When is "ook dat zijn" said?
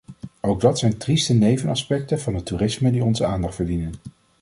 0.39-0.97